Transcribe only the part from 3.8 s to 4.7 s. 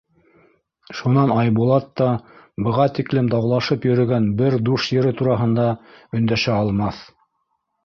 йөрөгән бер